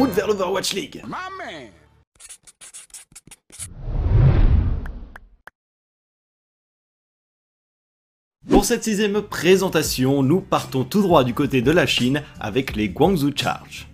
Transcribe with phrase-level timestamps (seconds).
[0.00, 1.02] route vers l'Overwatch League
[8.48, 12.88] Pour cette sixième présentation, nous partons tout droit du côté de la Chine avec les
[12.88, 13.88] Guangzhou Charge.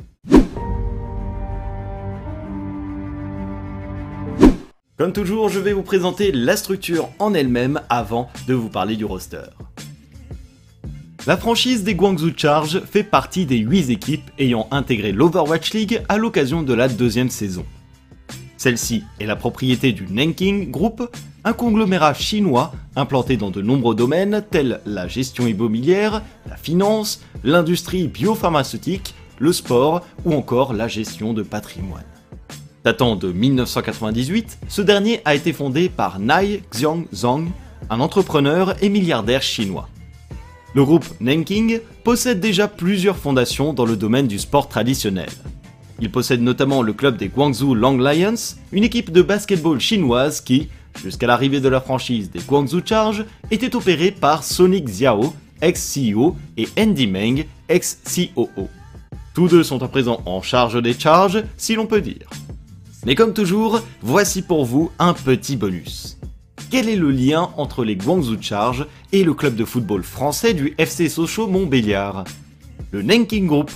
[4.96, 9.04] Comme toujours, je vais vous présenter la structure en elle-même avant de vous parler du
[9.04, 9.42] roster.
[11.26, 16.18] La franchise des Guangzhou Charge fait partie des 8 équipes ayant intégré l'Overwatch League à
[16.18, 17.64] l'occasion de la deuxième saison.
[18.56, 21.02] Celle-ci est la propriété du Nanking Group,
[21.42, 28.06] un conglomérat chinois implanté dans de nombreux domaines tels la gestion immobilière, la finance, l'industrie
[28.06, 32.06] biopharmaceutique, le sport ou encore la gestion de patrimoine.
[32.84, 37.50] Datant de 1998, ce dernier a été fondé par Nai Xiongzhang,
[37.90, 39.88] un entrepreneur et milliardaire chinois.
[40.76, 45.30] Le groupe Nanking possède déjà plusieurs fondations dans le domaine du sport traditionnel.
[46.00, 48.34] Il possède notamment le club des Guangzhou Long Lions,
[48.72, 50.68] une équipe de basketball chinoise qui,
[51.02, 56.68] jusqu'à l'arrivée de la franchise des Guangzhou Charge, était opérée par Sonic Xiao, ex-CEO, et
[56.78, 58.68] Andy Meng, ex-COO.
[59.32, 62.28] Tous deux sont à présent en charge des charges, si l'on peut dire.
[63.06, 66.18] Mais comme toujours, voici pour vous un petit bonus.
[66.70, 70.74] Quel est le lien entre les Guangzhou Charge et le club de football français du
[70.78, 72.24] FC Sochaux Montbéliard?
[72.90, 73.70] Le Nanking Group.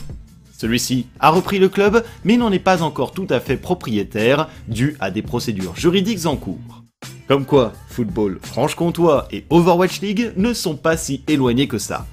[0.56, 4.96] Celui-ci a repris le club, mais n'en est pas encore tout à fait propriétaire, dû
[5.00, 6.84] à des procédures juridiques en cours.
[7.28, 12.06] Comme quoi, football franche-comtois et Overwatch League ne sont pas si éloignés que ça.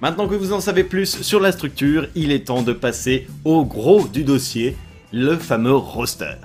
[0.00, 3.64] Maintenant que vous en savez plus sur la structure, il est temps de passer au
[3.64, 4.76] gros du dossier,
[5.12, 6.36] le fameux roster.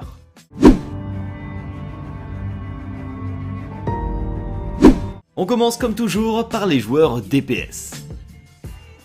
[5.39, 7.91] On commence comme toujours par les joueurs DPS.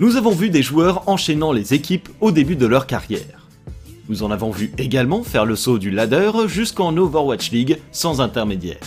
[0.01, 3.47] Nous avons vu des joueurs enchaînant les équipes au début de leur carrière.
[4.09, 8.81] Nous en avons vu également faire le saut du ladder jusqu'en Overwatch League sans intermédiaire.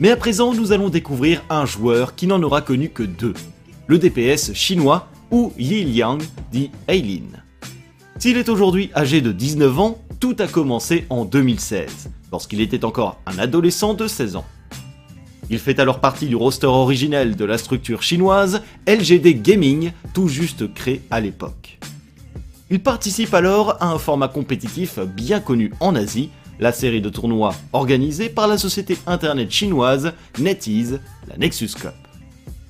[0.00, 3.34] Mais à présent, nous allons découvrir un joueur qui n'en aura connu que deux,
[3.86, 6.18] le DPS chinois ou Yi Liang,
[6.52, 7.42] dit Aileen.
[8.18, 13.18] S'il est aujourd'hui âgé de 19 ans, tout a commencé en 2016, lorsqu'il était encore
[13.24, 14.44] un adolescent de 16 ans.
[15.52, 20.72] Il fait alors partie du roster originel de la structure chinoise LGD Gaming, tout juste
[20.72, 21.80] créé à l'époque.
[22.70, 27.52] Il participe alors à un format compétitif bien connu en Asie, la série de tournois
[27.72, 31.94] organisée par la société internet chinoise NetEase, la Nexus Cup.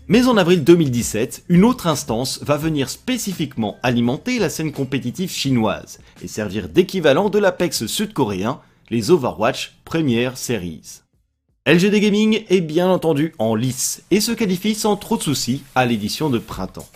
[0.09, 5.99] Mais en avril 2017, une autre instance va venir spécifiquement alimenter la scène compétitive chinoise
[6.23, 8.59] et servir d'équivalent de l'Apex sud-coréen,
[8.89, 11.03] les Overwatch Premier Series.
[11.66, 15.84] LGD Gaming est bien entendu en lice et se qualifie sans trop de soucis à
[15.84, 16.88] l'édition de printemps.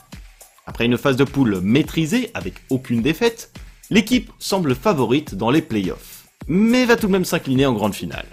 [0.66, 3.52] Après une phase de poule maîtrisée avec aucune défaite,
[3.90, 8.26] l'équipe semble favorite dans les playoffs, mais va tout de même s'incliner en grande finale.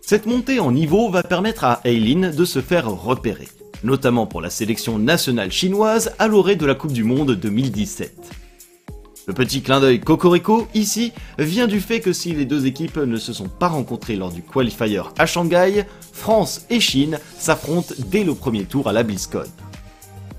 [0.00, 3.48] Cette montée en niveau va permettre à Aileen de se faire repérer
[3.84, 8.47] notamment pour la sélection nationale chinoise à l'orée de la Coupe du Monde 2017.
[9.28, 13.18] Le petit clin d'œil Cocorico, ici, vient du fait que si les deux équipes ne
[13.18, 18.34] se sont pas rencontrées lors du qualifier à Shanghai, France et Chine s'affrontent dès le
[18.34, 19.44] premier tour à la BlizzCon.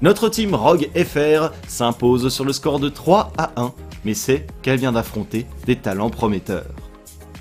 [0.01, 3.73] Notre team Rogue FR s'impose sur le score de 3 à 1,
[4.05, 6.73] mais c'est qu'elle vient d'affronter des talents prometteurs.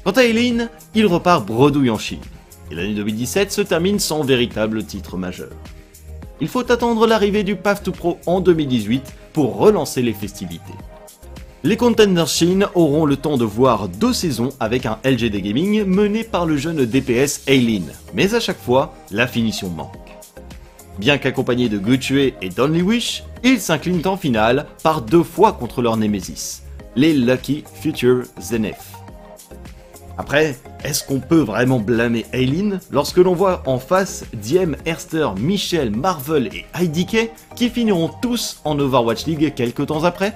[0.04, 2.20] Quant à Eileen, il repart bredouille en Chine,
[2.70, 5.48] et l'année 2017 se termine sans véritable titre majeur
[6.40, 10.62] il faut attendre l'arrivée du Path to Pro en 2018 pour relancer les festivités.
[11.64, 16.22] Les Contenders Chine auront le temps de voir deux saisons avec un LGD Gaming mené
[16.22, 19.96] par le jeune DPS Aileen, mais à chaque fois, la finition manque.
[21.00, 25.82] Bien qu'accompagnés de Gutue et d'Only Wish, ils s'inclinent en finale par deux fois contre
[25.82, 26.62] leur Nemesis,
[26.94, 28.76] les Lucky Future Zenith.
[30.16, 35.90] Après, est-ce qu'on peut vraiment blâmer Aileen lorsque l'on voit en face Diem, Erster, Michel,
[35.90, 40.34] Marvel et IDK qui finiront tous en Overwatch League quelques temps après?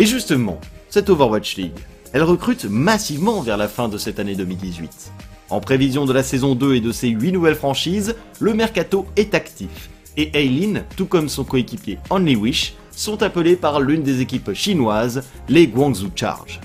[0.00, 1.78] Et justement, cette Overwatch League,
[2.12, 5.10] elle recrute massivement vers la fin de cette année 2018.
[5.50, 9.34] En prévision de la saison 2 et de ses 8 nouvelles franchises, le mercato est
[9.34, 14.52] actif, et Aileen, tout comme son coéquipier Only Wish, sont appelés par l'une des équipes
[14.54, 16.60] chinoises, les Guangzhou Charge.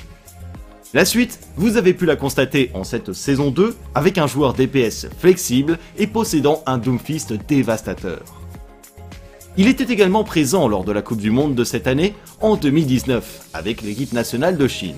[0.94, 5.08] La suite, vous avez pu la constater en cette saison 2 avec un joueur DPS
[5.18, 8.43] flexible et possédant un Doomfist dévastateur.
[9.56, 13.50] Il était également présent lors de la Coupe du Monde de cette année en 2019
[13.54, 14.96] avec l'équipe nationale de Chine.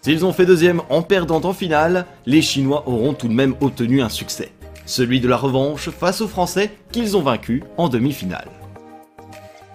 [0.00, 4.00] S'ils ont fait deuxième en perdant en finale, les Chinois auront tout de même obtenu
[4.00, 4.52] un succès,
[4.86, 8.48] celui de la revanche face aux Français qu'ils ont vaincus en demi-finale.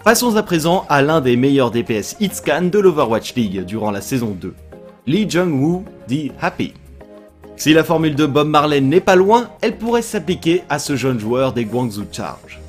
[0.05, 4.29] Passons à présent à l'un des meilleurs DPS hitscan de l'Overwatch League durant la saison
[4.39, 4.55] 2,
[5.07, 6.73] Lee Jung-woo dit Happy.
[7.57, 11.19] Si la formule de Bob Marley n'est pas loin, elle pourrait s'appliquer à ce jeune
[11.19, 12.61] joueur des Guangzhou Charge.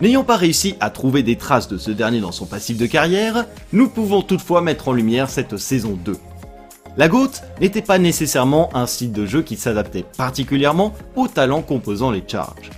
[0.00, 3.46] N'ayant pas réussi à trouver des traces de ce dernier dans son passif de carrière,
[3.72, 6.16] nous pouvons toutefois mettre en lumière cette saison 2.
[6.96, 7.30] La GOAT
[7.60, 12.70] n'était pas nécessairement un site de jeu qui s'adaptait particulièrement aux talents composant les charges.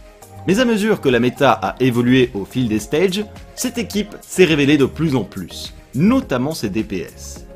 [0.46, 3.24] Mais à mesure que la méta a évolué au fil des stages,
[3.54, 7.46] cette équipe s'est révélée de plus en plus, notamment ses DPS.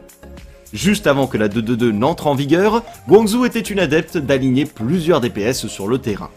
[0.73, 5.67] Juste avant que la 2-2-2 n'entre en vigueur, Guangzhou était une adepte d'aligner plusieurs DPS
[5.67, 6.31] sur le terrain.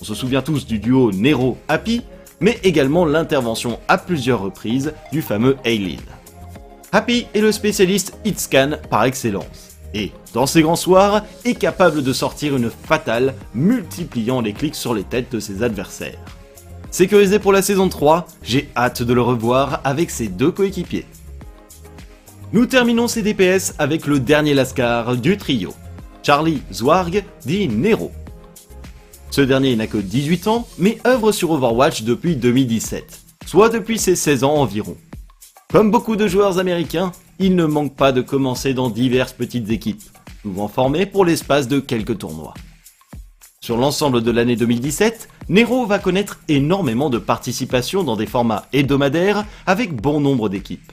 [0.00, 2.02] On se souvient tous du duo Nero-Happy,
[2.40, 6.00] mais également l'intervention à plusieurs reprises du fameux Aileen.
[6.92, 12.12] Happy est le spécialiste hitscan par excellence, et, dans ses grands soirs, est capable de
[12.12, 16.18] sortir une fatale, multipliant les clics sur les têtes de ses adversaires.
[16.90, 21.06] Sécurisé pour la saison 3, j'ai hâte de le revoir avec ses deux coéquipiers.
[22.52, 25.74] Nous terminons ces DPS avec le dernier Lascar du trio,
[26.22, 28.10] Charlie Zwarg dit Nero.
[29.34, 34.14] Ce dernier n'a que 18 ans, mais œuvre sur Overwatch depuis 2017, soit depuis ses
[34.14, 34.96] 16 ans environ.
[35.72, 37.10] Comme beaucoup de joueurs américains,
[37.40, 40.04] il ne manque pas de commencer dans diverses petites équipes,
[40.42, 42.54] souvent formées pour l'espace de quelques tournois.
[43.60, 49.44] Sur l'ensemble de l'année 2017, Nero va connaître énormément de participation dans des formats hebdomadaires
[49.66, 50.92] avec bon nombre d'équipes.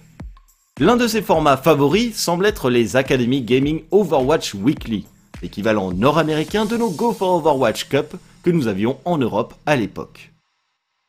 [0.79, 5.05] L'un de ses formats favoris semble être les Academy Gaming Overwatch Weekly,
[5.43, 10.33] l'équivalent nord-américain de nos Go for Overwatch Cup que nous avions en Europe à l'époque.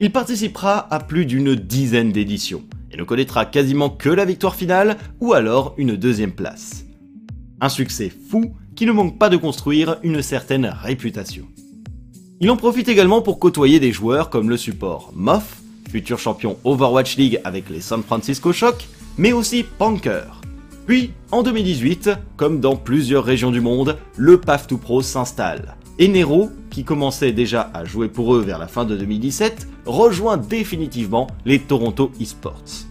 [0.01, 4.99] Il participera à plus d'une dizaine d'éditions et ne connaîtra quasiment que la victoire finale
[5.21, 6.85] ou alors une deuxième place.
[7.61, 11.47] Un succès fou qui ne manque pas de construire une certaine réputation.
[12.41, 17.17] Il en profite également pour côtoyer des joueurs comme le support Moff, futur champion Overwatch
[17.17, 20.41] League avec les San Francisco Shock, mais aussi Punker.
[20.87, 25.77] Puis, en 2018, comme dans plusieurs régions du monde, le PAF 2 Pro s'installe.
[25.99, 30.37] Et Nero, qui commençait déjà à jouer pour eux vers la fin de 2017, rejoint
[30.37, 32.87] définitivement les Toronto Esports.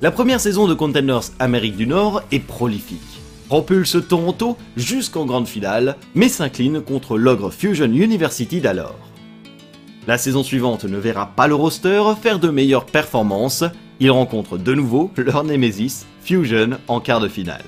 [0.00, 3.18] La première saison de Contenders Amérique du Nord est prolifique
[3.48, 8.98] propulse Toronto jusqu'en grande finale, mais s'incline contre l'ogre Fusion University d'alors.
[10.06, 13.64] La saison suivante ne verra pas le roster faire de meilleures performances,
[14.00, 17.64] ils rencontrent de nouveau leur Nemesis, Fusion, en quart de finale.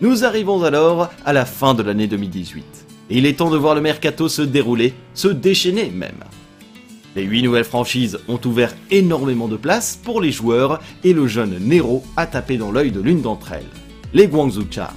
[0.00, 3.74] Nous arrivons alors à la fin de l'année 2018, et il est temps de voir
[3.74, 6.24] le mercato se dérouler, se déchaîner même.
[7.16, 11.58] Les 8 nouvelles franchises ont ouvert énormément de place pour les joueurs et le jeune
[11.60, 13.64] Nero a tapé dans l'œil de l'une d'entre elles
[14.14, 14.94] les Guangzhou Charge.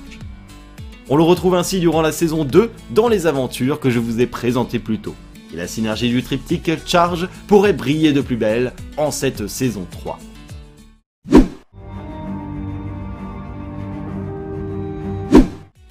[1.09, 4.27] On le retrouve ainsi durant la saison 2 dans les aventures que je vous ai
[4.27, 5.15] présentées plus tôt.
[5.51, 10.19] Et la synergie du triptyque Charge pourrait briller de plus belle en cette saison 3.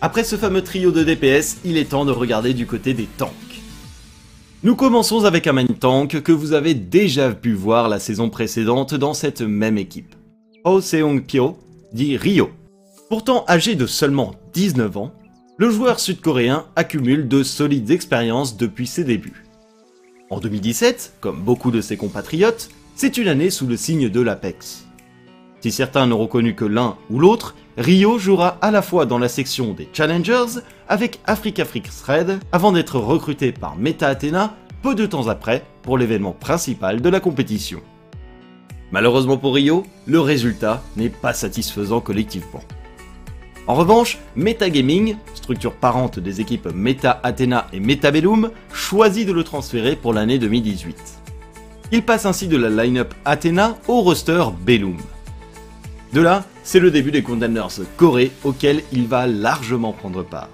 [0.07, 3.33] Après ce fameux trio de DPS, il est temps de regarder du côté des tanks.
[4.63, 8.95] Nous commençons avec un main tank que vous avez déjà pu voir la saison précédente
[8.95, 10.15] dans cette même équipe.
[10.63, 11.59] Oh Seong Pyo
[11.93, 12.51] dit Ryo.
[13.11, 15.13] Pourtant âgé de seulement 19 ans,
[15.57, 19.45] le joueur sud-coréen accumule de solides expériences depuis ses débuts.
[20.31, 24.86] En 2017, comme beaucoup de ses compatriotes, c'est une année sous le signe de l'Apex.
[25.67, 29.27] Si certains n'ont reconnu que l'un ou l'autre, Rio jouera à la fois dans la
[29.27, 35.07] section des Challengers avec Africa Freaks Red avant d'être recruté par Meta Athena peu de
[35.07, 37.81] temps après pour l'événement principal de la compétition.
[38.93, 42.63] Malheureusement pour Rio, le résultat n'est pas satisfaisant collectivement.
[43.67, 49.97] En revanche, Metagaming, structure parente des équipes Meta Athena et Metabellum, choisit de le transférer
[49.97, 50.97] pour l'année 2018.
[51.91, 54.99] Il passe ainsi de la line-up Athena au roster Bellum.
[56.17, 60.49] De là, c'est le début des Contenders Corée auxquels il va largement prendre part.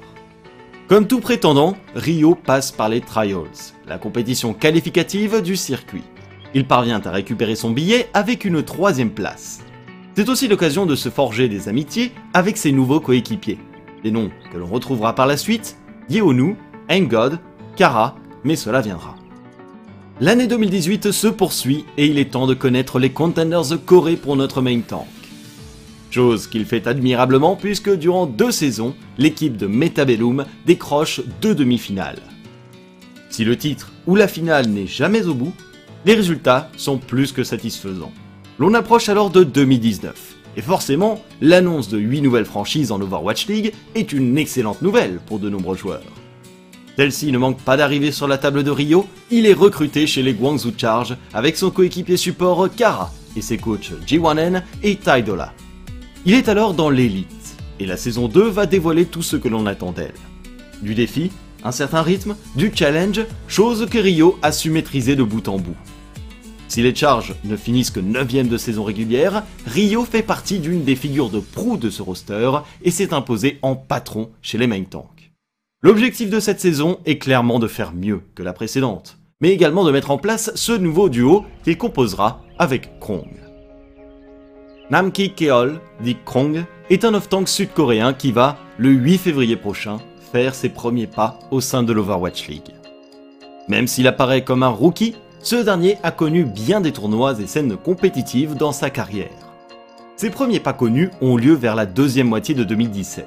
[0.88, 3.46] Comme tout prétendant, Rio passe par les Trials,
[3.86, 6.02] la compétition qualificative du circuit.
[6.52, 9.60] Il parvient à récupérer son billet avec une troisième place.
[10.16, 13.60] C'est aussi l'occasion de se forger des amitiés avec ses nouveaux coéquipiers.
[14.02, 15.76] Des noms que l'on retrouvera par la suite,
[16.10, 16.56] Yeonu,
[16.90, 17.38] Engod,
[17.76, 19.14] Kara, mais cela viendra.
[20.20, 24.60] L'année 2018 se poursuit et il est temps de connaître les contenders Corée pour notre
[24.60, 25.06] main tank.
[26.12, 32.20] Chose qu'il fait admirablement puisque durant deux saisons, l'équipe de Metabellum décroche deux demi-finales.
[33.30, 35.54] Si le titre ou la finale n'est jamais au bout,
[36.04, 38.12] les résultats sont plus que satisfaisants.
[38.58, 40.36] L'on approche alors de 2019.
[40.58, 45.38] Et forcément, l'annonce de 8 nouvelles franchises en Overwatch League est une excellente nouvelle pour
[45.38, 46.02] de nombreux joueurs.
[46.96, 50.34] Celle-ci ne manque pas d'arriver sur la table de Rio, il est recruté chez les
[50.34, 55.54] Guangzhou Charge avec son coéquipier support Kara, et ses coachs G1N et Tydola.
[56.24, 59.66] Il est alors dans l'élite, et la saison 2 va dévoiler tout ce que l'on
[59.66, 60.14] attend d'elle.
[60.80, 61.32] Du défi,
[61.64, 65.76] un certain rythme, du challenge, chose que Rio a su maîtriser de bout en bout.
[66.68, 70.94] Si les Charges ne finissent que 9ème de saison régulière, Rio fait partie d'une des
[70.94, 72.52] figures de proue de ce roster
[72.84, 75.32] et s'est imposé en patron chez les main tanks.
[75.82, 79.90] L'objectif de cette saison est clairement de faire mieux que la précédente, mais également de
[79.90, 83.51] mettre en place ce nouveau duo qu'il composera avec Krong.
[84.92, 89.96] Namki Keol, dit Krong, est un off-tank sud-coréen qui va, le 8 février prochain,
[90.34, 92.74] faire ses premiers pas au sein de l'Overwatch League.
[93.68, 97.78] Même s'il apparaît comme un rookie, ce dernier a connu bien des tournois et scènes
[97.78, 99.30] compétitives dans sa carrière.
[100.16, 103.26] Ses premiers pas connus ont lieu vers la deuxième moitié de 2017.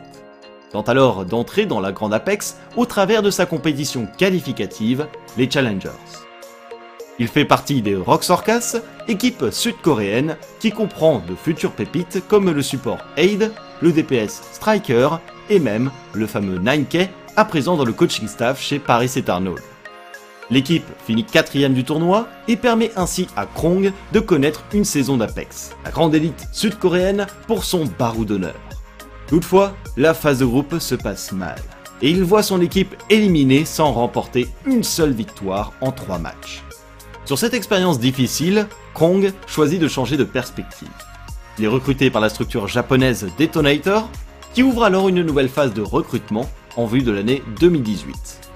[0.71, 6.24] Tente alors d'entrer dans la grande Apex au travers de sa compétition qualificative, les Challengers.
[7.17, 8.75] Il fait partie des Roxorcas,
[9.07, 15.09] équipe sud-coréenne qui comprend de futures pépites comme le support Aid, le DPS Striker
[15.49, 17.07] et même le fameux 9K
[17.37, 19.55] à présent dans le coaching staff chez Paris Eternal.
[20.51, 25.71] L'équipe finit quatrième du tournoi et permet ainsi à Krong de connaître une saison d'Apex,
[25.85, 28.55] la grande élite sud-coréenne pour son barou d'honneur.
[29.27, 31.59] Toutefois, la phase de groupe se passe mal,
[32.01, 36.64] et il voit son équipe éliminée sans remporter une seule victoire en trois matchs.
[37.25, 40.87] Sur cette expérience difficile, Krong choisit de changer de perspective.
[41.57, 44.07] Il est recruté par la structure japonaise Detonator,
[44.53, 48.51] qui ouvre alors une nouvelle phase de recrutement en vue de l'année 2018.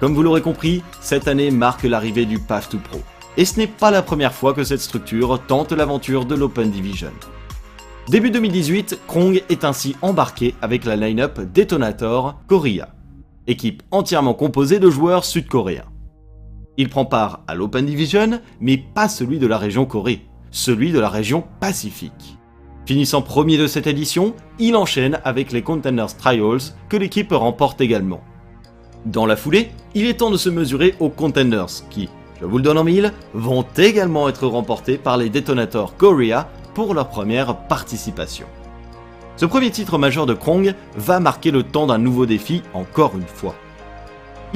[0.00, 3.00] Comme vous l'aurez compris, cette année marque l'arrivée du Path to Pro.
[3.38, 7.12] Et ce n'est pas la première fois que cette structure tente l'aventure de l'Open Division.
[8.08, 12.88] Début 2018, Krong est ainsi embarqué avec la line-up Detonator Korea,
[13.46, 15.86] équipe entièrement composée de joueurs sud-coréens.
[16.76, 20.98] Il prend part à l'Open Division, mais pas celui de la région Corée, celui de
[20.98, 22.36] la région Pacifique.
[22.86, 28.20] Finissant premier de cette édition, il enchaîne avec les Contenders Trials que l'équipe remporte également.
[29.06, 32.08] Dans la foulée, il est temps de se mesurer aux Contenders qui,
[32.40, 36.92] je vous le donne en mille, vont également être remportés par les Detonators Korea pour
[36.92, 38.46] leur première participation.
[39.36, 43.26] Ce premier titre majeur de Krong va marquer le temps d'un nouveau défi encore une
[43.26, 43.54] fois.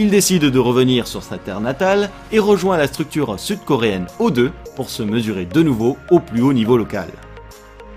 [0.01, 4.91] Il décide de revenir sur sa terre natale et rejoint la structure sud-coréenne O2 pour
[4.91, 7.09] se mesurer de nouveau au plus haut niveau local.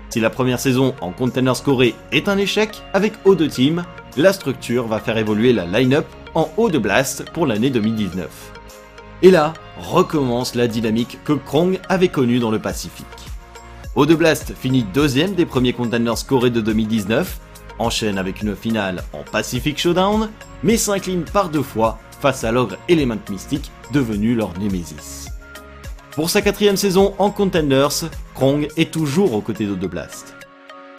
[0.08, 3.84] Si la première saison en Contenders Corée est un échec, avec O2 Team,
[4.16, 8.28] la structure va faire évoluer la line-up en haut de Blast pour l'année 2019.
[9.22, 13.06] Et là, recommence la dynamique que Krong avait connue dans le Pacifique.
[13.94, 17.38] Haut de Blast finit deuxième des premiers Contenders scorés de 2019,
[17.78, 20.30] enchaîne avec une finale en Pacific Showdown,
[20.62, 25.28] mais s'incline par deux fois face à l'ogre Element Mystique devenu leur némésis.
[26.12, 30.34] Pour sa quatrième saison en Contenders, Krong est toujours aux côtés de Blast.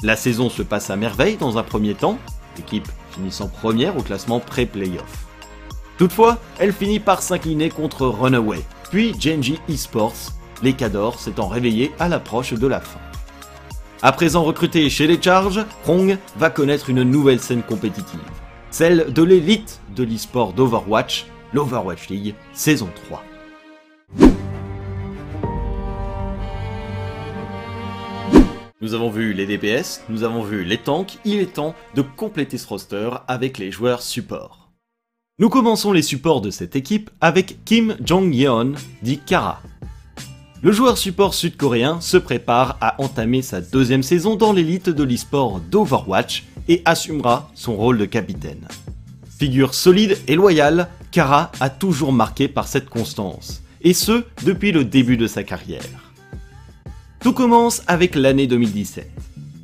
[0.02, 2.18] La saison se passe à merveille dans un premier temps,
[2.58, 5.26] l'équipe finissant première au classement pré-playoff.
[5.98, 12.10] Toutefois, elle finit par s'incliner contre Runaway, puis Genji Esports, les Cadors s'étant réveillés à
[12.10, 13.00] l'approche de la fin.
[14.06, 18.20] À présent recruté chez les Charges, Krong va connaître une nouvelle scène compétitive,
[18.70, 23.24] celle de l'élite de l'e-sport d'Overwatch, l'Overwatch League saison 3.
[28.82, 32.58] Nous avons vu les DPS, nous avons vu les tanks, il est temps de compléter
[32.58, 34.74] ce roster avec les joueurs support.
[35.40, 39.62] Nous commençons les supports de cette équipe avec Kim Jong-yeon, dit Kara.
[40.64, 45.60] Le joueur support sud-coréen se prépare à entamer sa deuxième saison dans l'élite de l'e-sport
[45.60, 48.66] d'Overwatch et assumera son rôle de capitaine.
[49.38, 54.86] Figure solide et loyale, Kara a toujours marqué par cette constance, et ce depuis le
[54.86, 56.14] début de sa carrière.
[57.20, 59.12] Tout commence avec l'année 2017.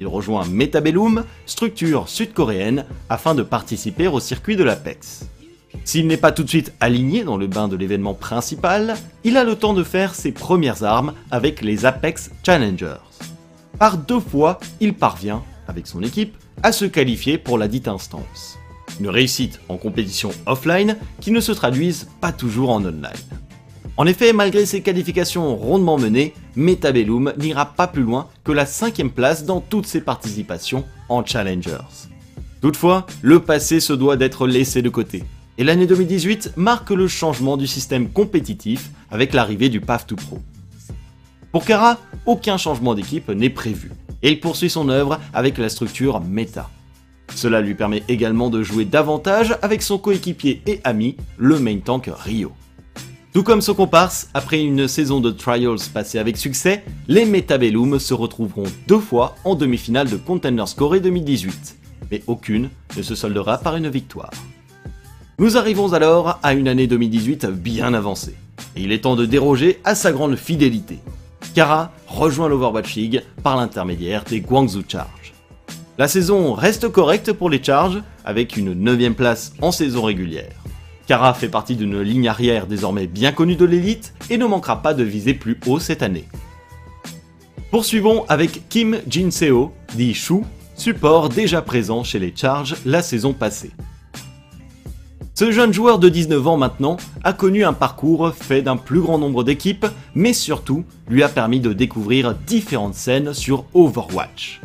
[0.02, 5.30] Il rejoint Metabellum, structure sud-coréenne, afin de participer au circuit de l'Apex.
[5.86, 9.44] S'il n'est pas tout de suite aligné dans le bain de l'événement principal, il a
[9.44, 13.02] le temps de faire ses premières armes avec les Apex Challengers.
[13.80, 18.60] Par deux fois, il parvient, avec son équipe, à se qualifier pour la dite instance.
[19.00, 23.14] Une réussite en compétition offline qui ne se traduise pas toujours en online.
[23.96, 29.12] En effet, malgré ses qualifications rondement menées, Metabellum n'ira pas plus loin que la cinquième
[29.12, 32.08] place dans toutes ses participations en Challengers.
[32.62, 35.24] Toutefois, le passé se doit d'être laissé de côté,
[35.60, 40.40] et l'année 2018 marque le changement du système compétitif avec l'arrivée du Path to Pro.
[41.52, 43.92] Pour Kara, aucun changement d'équipe n'est prévu,
[44.24, 46.70] et il poursuit son œuvre avec la structure Meta.
[47.36, 52.10] Cela lui permet également de jouer davantage avec son coéquipier et ami, le main tank
[52.10, 52.54] Rio.
[53.34, 58.14] Tout comme son comparse, après une saison de trials passée avec succès, les Metabellum se
[58.14, 61.76] retrouveront deux fois en demi-finale de Contenders Corée 2018,
[62.12, 64.32] mais aucune ne se soldera par une victoire.
[65.40, 68.36] Nous arrivons alors à une année 2018 bien avancée,
[68.76, 71.00] et il est temps de déroger à sa grande fidélité.
[71.56, 75.34] Kara rejoint l'Overwatch League par l'intermédiaire des Guangzhou Charge.
[75.98, 80.52] La saison reste correcte pour les Charges, avec une 9ème place en saison régulière.
[81.08, 84.94] Kara fait partie d'une ligne arrière désormais bien connue de l'élite et ne manquera pas
[84.94, 86.28] de viser plus haut cette année.
[87.72, 90.42] Poursuivons avec Kim Jin-seo, dit Shu,
[90.76, 93.72] support déjà présent chez les Charges la saison passée.
[95.40, 99.18] Ce jeune joueur de 19 ans maintenant a connu un parcours fait d'un plus grand
[99.18, 104.60] nombre d'équipes, mais surtout lui a permis de découvrir différentes scènes sur Overwatch.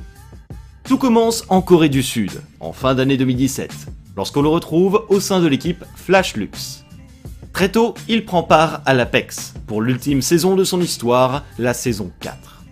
[0.83, 3.73] Tout commence en Corée du Sud, en fin d'année 2017,
[4.17, 6.85] lorsqu'on le retrouve au sein de l'équipe Flash Lux.
[7.53, 12.11] Très tôt, il prend part à l'Apex, pour l'ultime saison de son histoire, la saison
[12.19, 12.65] 4.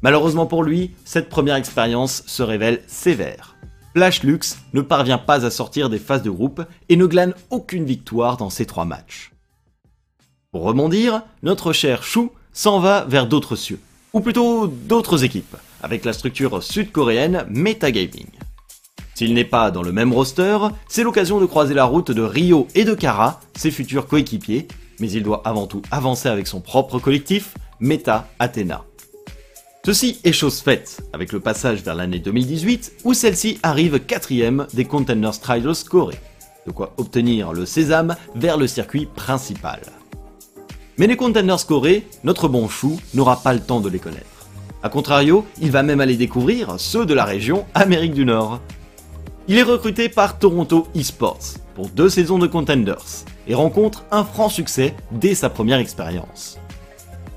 [0.00, 3.55] Malheureusement pour lui, cette première expérience se révèle sévère.
[3.96, 7.86] Flash Lux ne parvient pas à sortir des phases de groupe et ne glane aucune
[7.86, 9.32] victoire dans ces trois matchs.
[10.52, 13.80] Pour rebondir, notre cher Shu s'en va vers d'autres cieux,
[14.12, 18.26] ou plutôt d'autres équipes, avec la structure sud-coréenne Metagaming.
[19.14, 22.68] S'il n'est pas dans le même roster, c'est l'occasion de croiser la route de Ryo
[22.74, 24.68] et de Kara, ses futurs coéquipiers,
[25.00, 28.84] mais il doit avant tout avancer avec son propre collectif, Meta Athena.
[29.86, 34.84] Ceci est chose faite, avec le passage vers l'année 2018, où celle-ci arrive quatrième des
[34.84, 36.18] Contenders Trials Corée.
[36.66, 39.78] De quoi obtenir le sésame vers le circuit principal.
[40.98, 44.48] Mais les Contenders Corée, notre bon chou n'aura pas le temps de les connaître.
[44.82, 48.60] A contrario, il va même aller découvrir ceux de la région Amérique du Nord.
[49.46, 54.48] Il est recruté par Toronto Esports pour deux saisons de Contenders et rencontre un franc
[54.48, 56.58] succès dès sa première expérience.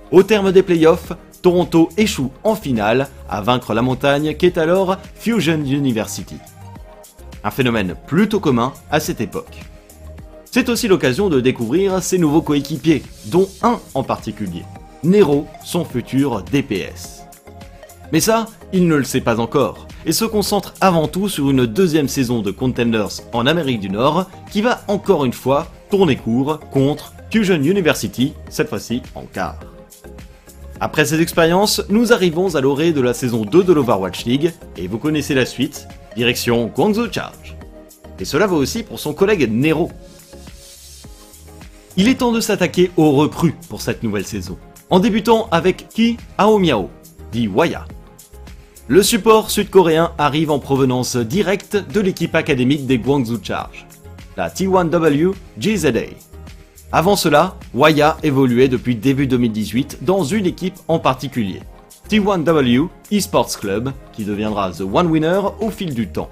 [0.10, 5.64] Au terme des playoffs, Toronto échoue en finale à vaincre la montagne qu'est alors Fusion
[5.64, 6.38] University.
[7.44, 9.60] Un phénomène plutôt commun à cette époque.
[10.52, 14.64] C'est aussi l'occasion de découvrir ses nouveaux coéquipiers, dont un en particulier,
[15.04, 17.22] Nero, son futur DPS.
[18.12, 21.68] Mais ça, il ne le sait pas encore, et se concentre avant tout sur une
[21.68, 26.60] deuxième saison de Contenders en Amérique du Nord qui va encore une fois tourner court
[26.72, 29.60] contre Fusion University, cette fois-ci en quart.
[30.82, 34.88] Après cette expérience, nous arrivons à l'orée de la saison 2 de l'Overwatch League, et
[34.88, 37.58] vous connaissez la suite, direction Guangzhou Charge.
[38.18, 39.92] Et cela vaut aussi pour son collègue Nero.
[41.98, 44.58] Il est temps de s'attaquer aux recrues pour cette nouvelle saison,
[44.90, 46.90] en débutant avec Ki Aomiao,
[47.34, 47.86] dit Waya.
[48.88, 53.86] Le support sud-coréen arrive en provenance directe de l'équipe académique des Guangzhou Charge,
[54.38, 56.29] la T1W GZA.
[56.92, 61.60] Avant cela, Waya évoluait depuis début 2018 dans une équipe en particulier,
[62.10, 66.32] T1W Esports Club, qui deviendra The One Winner au fil du temps.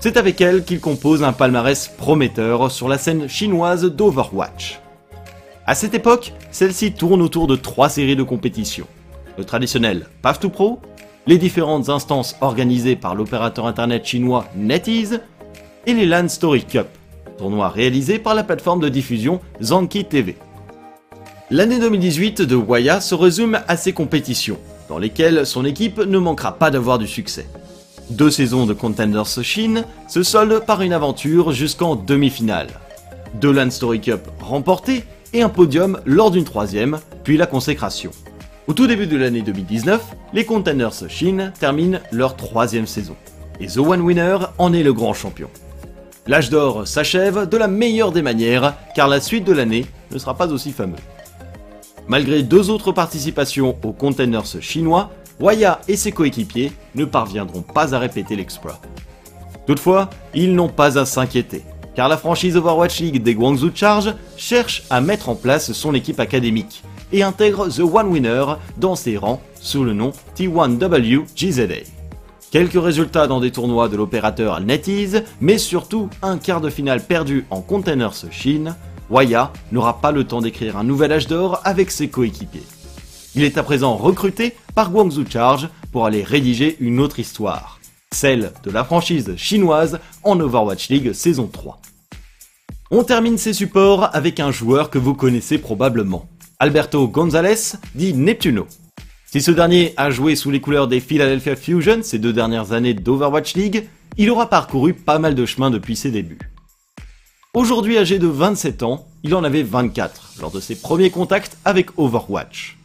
[0.00, 4.80] C'est avec elle qu'il compose un palmarès prometteur sur la scène chinoise d'Overwatch.
[5.66, 8.86] À cette époque, celle-ci tourne autour de trois séries de compétitions.
[9.36, 10.80] Le traditionnel Path to Pro,
[11.26, 15.20] les différentes instances organisées par l'opérateur internet chinois NetEase
[15.84, 16.86] et les LAN Story Cup,
[17.38, 20.36] tournoi réalisé par la plateforme de diffusion Zanki TV.
[21.50, 24.58] L'année 2018 de Waya se résume à ces compétitions,
[24.90, 27.46] dans lesquelles son équipe ne manquera pas d'avoir du succès.
[28.10, 32.68] Deux saisons de Contenders Chine se soldent par une aventure jusqu'en demi-finale.
[33.34, 38.10] Deux Land Story Cup remportés et un podium lors d'une troisième, puis la consécration.
[38.66, 40.02] Au tout début de l'année 2019,
[40.34, 43.16] les Contenders Chine terminent leur troisième saison.
[43.60, 45.48] Et The One Winner en est le grand champion.
[46.28, 50.34] L'âge d'or s'achève de la meilleure des manières, car la suite de l'année ne sera
[50.34, 50.98] pas aussi fameux.
[52.06, 55.10] Malgré deux autres participations aux containers chinois,
[55.40, 58.78] Waya et ses coéquipiers ne parviendront pas à répéter l'exploit.
[59.66, 61.62] Toutefois, ils n'ont pas à s'inquiéter,
[61.94, 66.20] car la franchise Overwatch League des Guangzhou Charge cherche à mettre en place son équipe
[66.20, 68.44] académique et intègre The One Winner
[68.76, 71.97] dans ses rangs sous le nom T1W GZA.
[72.50, 77.44] Quelques résultats dans des tournois de l'opérateur NetEase, mais surtout un quart de finale perdu
[77.50, 78.74] en Containers Chine,
[79.10, 82.64] Waya n'aura pas le temps d'écrire un nouvel âge d'or avec ses coéquipiers.
[83.34, 87.80] Il est à présent recruté par Guangzhou Charge pour aller rédiger une autre histoire,
[88.12, 91.78] celle de la franchise chinoise en Overwatch League saison 3.
[92.90, 96.26] On termine ces supports avec un joueur que vous connaissez probablement,
[96.58, 98.66] Alberto Gonzalez, dit Neptuno.
[99.30, 102.94] Si ce dernier a joué sous les couleurs des Philadelphia Fusion ces deux dernières années
[102.94, 103.86] d'Overwatch League,
[104.16, 106.38] il aura parcouru pas mal de chemin depuis ses débuts.
[107.52, 111.98] Aujourd'hui âgé de 27 ans, il en avait 24 lors de ses premiers contacts avec
[111.98, 112.78] Overwatch.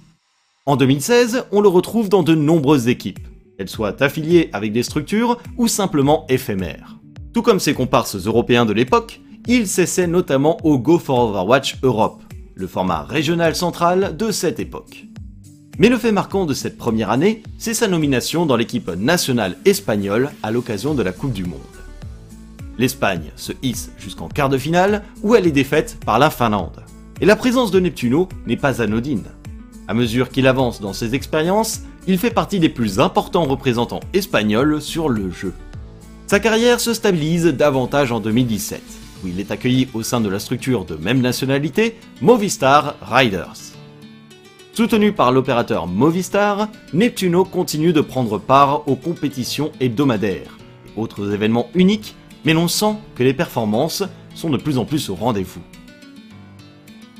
[0.65, 3.25] En 2016, on le retrouve dans de nombreuses équipes,
[3.57, 6.97] qu'elles soient affiliées avec des structures ou simplement éphémères.
[7.33, 12.21] Tout comme ses comparses européens de l'époque, il s'essaie notamment au Go for Overwatch Europe,
[12.53, 15.05] le format régional central de cette époque.
[15.79, 20.31] Mais le fait marquant de cette première année, c'est sa nomination dans l'équipe nationale espagnole
[20.43, 21.61] à l'occasion de la Coupe du Monde.
[22.77, 26.83] L'Espagne se hisse jusqu'en quart de finale où elle est défaite par la Finlande.
[27.21, 29.25] Et la présence de Neptuno n'est pas anodine.
[29.87, 34.81] À mesure qu'il avance dans ses expériences, il fait partie des plus importants représentants espagnols
[34.81, 35.53] sur le jeu.
[36.27, 38.81] Sa carrière se stabilise davantage en 2017,
[39.23, 43.72] où il est accueilli au sein de la structure de même nationalité, Movistar Riders.
[44.73, 50.57] Soutenu par l'opérateur Movistar, Neptuno continue de prendre part aux compétitions hebdomadaires
[50.95, 54.03] autres événements uniques, mais l'on sent que les performances
[54.35, 55.61] sont de plus en plus au rendez-vous.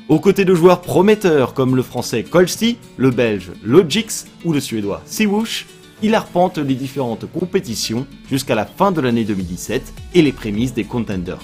[0.08, 5.02] Aux côtés de joueurs prometteurs comme le français Kolsti, le belge Logix ou le suédois
[5.06, 5.66] Siwush,
[6.02, 10.84] il arpente les différentes compétitions jusqu'à la fin de l'année 2017 et les prémices des
[10.84, 11.38] Contenders.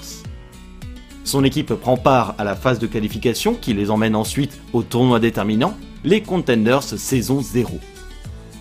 [1.25, 5.21] Son équipe prend part à la phase de qualification qui les emmène ensuite au tournoi
[5.21, 7.79] déterminant, les Contenders saison 0.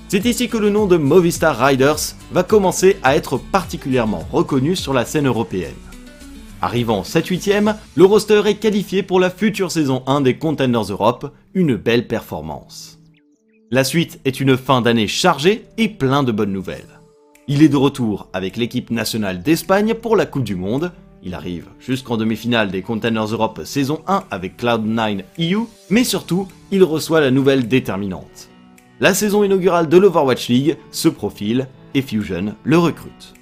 [0.07, 4.93] C'est ici que le nom de Movistar Riders va commencer à être particulièrement reconnu sur
[4.93, 5.75] la scène européenne.
[6.61, 11.75] Arrivant 7-8ème, le roster est qualifié pour la future saison 1 des Contenders Europe, une
[11.75, 12.99] belle performance.
[13.71, 16.99] La suite est une fin d'année chargée et plein de bonnes nouvelles.
[17.47, 20.91] Il est de retour avec l'équipe nationale d'Espagne pour la Coupe du Monde,
[21.23, 26.83] il arrive jusqu'en demi-finale des Contenders Europe saison 1 avec Cloud9 EU, mais surtout, il
[26.83, 28.49] reçoit la nouvelle déterminante.
[28.99, 33.33] La saison inaugurale de l'Overwatch League se profile et Fusion le recrute.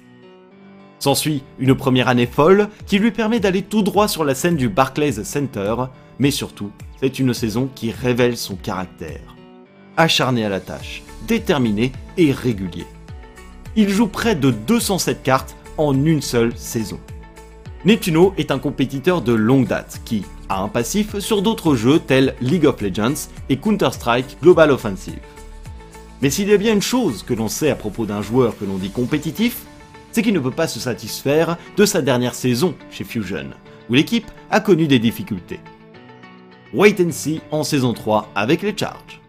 [0.98, 4.68] S'ensuit une première année folle qui lui permet d'aller tout droit sur la scène du
[4.68, 5.74] Barclays Center,
[6.18, 9.36] mais surtout, c'est une saison qui révèle son caractère.
[9.96, 12.86] Acharné à la tâche, déterminé et régulier.
[13.76, 16.98] Il joue près de 207 cartes en une seule saison.
[17.84, 22.34] Neptuno est un compétiteur de longue date qui a un passif sur d'autres jeux tels
[22.40, 25.20] League of Legends et Counter-Strike Global Offensive.
[26.20, 28.64] Mais s'il y a bien une chose que l'on sait à propos d'un joueur que
[28.64, 29.62] l'on dit compétitif,
[30.10, 33.50] c'est qu'il ne peut pas se satisfaire de sa dernière saison chez Fusion,
[33.88, 35.60] où l'équipe a connu des difficultés.
[36.74, 39.20] Wait and see en saison 3 avec les Charges.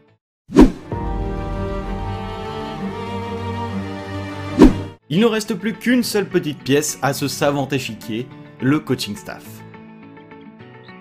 [5.12, 8.28] Il ne reste plus qu'une seule petite pièce à ce savant échiquier,
[8.62, 9.44] le coaching staff.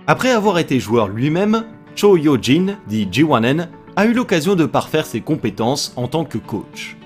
[0.06, 5.20] Après avoir été joueur lui-même, Cho Yo-jin, dit Ji-Wanen, a eu l'occasion de parfaire ses
[5.20, 6.96] compétences en tant que coach.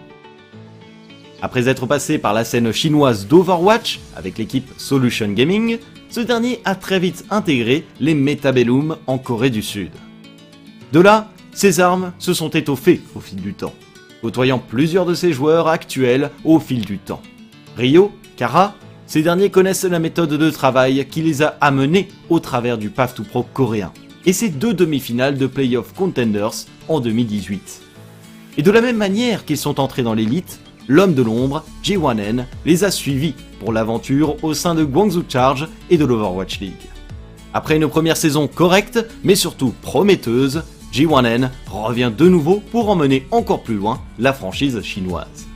[1.41, 6.75] Après être passé par la scène chinoise d'Overwatch avec l'équipe Solution Gaming, ce dernier a
[6.75, 9.91] très vite intégré les Metabellum en Corée du Sud.
[10.93, 13.75] De là, ses armes se sont étoffées au fil du temps,
[14.21, 17.23] côtoyant plusieurs de ses joueurs actuels au fil du temps.
[17.77, 18.75] Ryo, Kara,
[19.13, 23.15] ces derniers connaissent la méthode de travail qui les a amenés au travers du Path
[23.15, 23.93] to Pro coréen
[24.25, 27.83] et ses deux demi-finales de Playoff Contenders en 2018.
[28.57, 32.85] Et de la même manière qu'ils sont entrés dans l'élite, l'homme de l'ombre, J1N, les
[32.85, 36.89] a suivis pour l'aventure au sein de Guangzhou Charge et de l'Overwatch League.
[37.53, 40.63] Après une première saison correcte, mais surtout prometteuse,
[40.95, 45.52] J1N revient de nouveau pour emmener encore plus loin la franchise chinoise.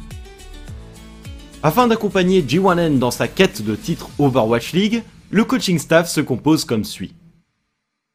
[1.67, 6.65] Afin d'accompagner J1N dans sa quête de titre Overwatch League, le coaching staff se compose
[6.65, 7.13] comme suit.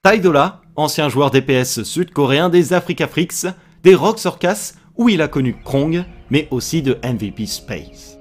[0.04, 3.10] Taidola, ancien joueur DPS sud-coréen des Africa
[3.84, 8.18] des Rock Circus où il a connu Krong, mais aussi de MVP Space.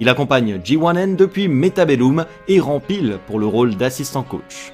[0.00, 4.72] Il accompagne G1N depuis Metabellum et rempile pour le rôle d'assistant coach.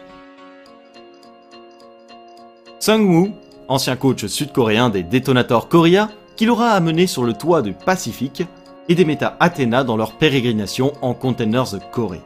[2.78, 3.32] Sung Woo,
[3.66, 8.44] ancien coach sud-coréen des Detonator Korea, qui l'aura amené sur le toit du Pacifique,
[8.88, 12.20] et des méta Athena dans leur pérégrination en Containers Corée.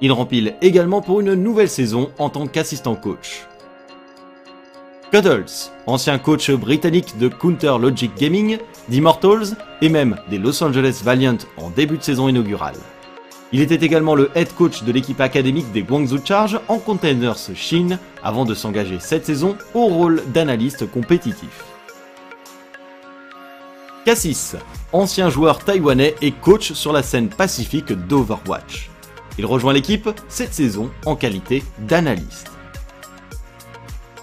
[0.00, 3.46] Il rempile également pour une nouvelle saison en tant qu'assistant coach.
[5.12, 8.58] Cuddles, ancien coach britannique de Counter Logic Gaming,
[8.88, 12.76] d'Immortals et même des Los Angeles Valiant en début de saison inaugurale.
[13.52, 17.98] Il était également le head coach de l'équipe académique des Guangzhou Charge en Containers Chine
[18.22, 21.64] avant de s'engager cette saison au rôle d'analyste compétitif.
[24.04, 24.56] Cassis,
[24.96, 28.90] ancien joueur taïwanais et coach sur la scène pacifique d'Overwatch.
[29.38, 32.50] Il rejoint l'équipe cette saison en qualité d'analyste.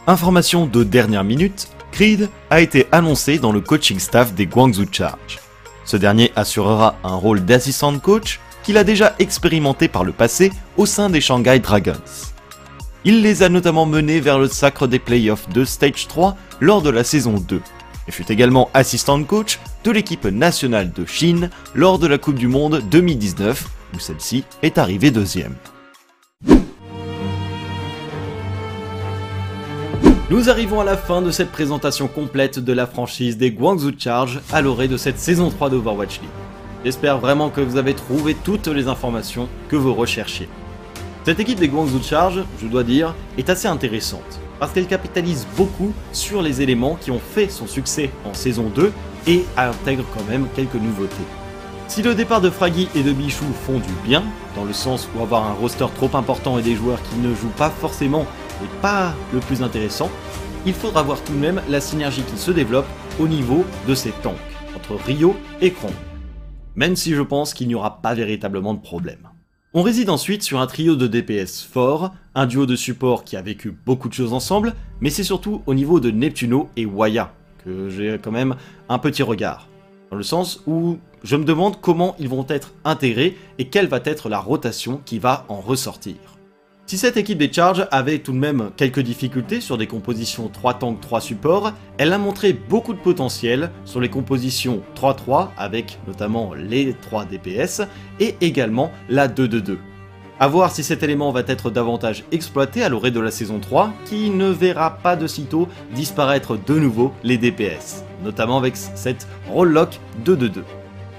[0.08, 5.40] Information de dernière minute, Creed a été annoncé dans le coaching staff des Guangzhou Charge.
[5.86, 10.86] Ce dernier assurera un rôle d'assistant coach qu'il a déjà expérimenté par le passé au
[10.86, 11.94] sein des Shanghai Dragons.
[13.06, 16.90] Il les a notamment menés vers le sacre des playoffs de Stage 3 lors de
[16.90, 17.62] la saison 2,
[18.08, 22.48] et fut également assistant coach de l'équipe nationale de Chine lors de la Coupe du
[22.48, 25.56] Monde 2019, où celle-ci est arrivée deuxième.
[30.30, 34.42] Nous arrivons à la fin de cette présentation complète de la franchise des Guangzhou Charge
[34.52, 36.30] à l'orée de cette saison 3 d'Overwatch League.
[36.84, 40.50] J'espère vraiment que vous avez trouvé toutes les informations que vous recherchiez.
[41.24, 45.94] Cette équipe des Guangzhou Charge, je dois dire, est assez intéressante parce qu'elle capitalise beaucoup
[46.12, 48.92] sur les éléments qui ont fait son succès en saison 2
[49.28, 51.16] et intègre quand même quelques nouveautés.
[51.88, 54.24] Si le départ de Fraggy et de Bichou font du bien,
[54.56, 57.50] dans le sens où avoir un roster trop important et des joueurs qui ne jouent
[57.50, 58.26] pas forcément
[58.62, 60.10] n'est pas le plus intéressant,
[60.66, 62.88] il faudra voir tout de même la synergie qui se développe
[63.20, 64.38] au niveau de ces tanks,
[64.76, 65.92] entre Rio et Kron.
[66.76, 69.28] Même si je pense qu'il n'y aura pas véritablement de problème.
[69.76, 73.42] On réside ensuite sur un trio de DPS fort, un duo de support qui a
[73.42, 77.34] vécu beaucoup de choses ensemble, mais c'est surtout au niveau de Neptuno et Waya
[77.66, 78.56] que j'ai quand même
[78.88, 79.68] un petit regard.
[80.12, 84.00] Dans le sens où je me demande comment ils vont être intégrés et quelle va
[84.06, 86.18] être la rotation qui va en ressortir.
[86.86, 90.76] Si cette équipe des Charges avait tout de même quelques difficultés sur des compositions 3
[90.76, 96.54] tanks 3 supports, elle a montré beaucoup de potentiel sur les compositions 3-3 avec notamment
[96.54, 97.84] les 3 DPS
[98.19, 99.78] et également la 2-2-2.
[100.41, 103.93] A voir si cet élément va être davantage exploité à l'orée de la saison 3
[104.04, 109.72] qui ne verra pas de sitôt disparaître de nouveau les DPS, notamment avec cette roll
[109.72, 110.63] lock 2-2-2.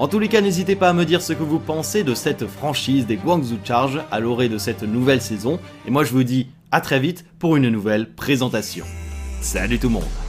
[0.01, 2.49] En tous les cas, n'hésitez pas à me dire ce que vous pensez de cette
[2.49, 5.61] franchise des Guangzhou Charge à l'orée de cette nouvelle saison.
[5.87, 8.85] Et moi, je vous dis à très vite pour une nouvelle présentation.
[9.41, 10.24] Salut tout le monde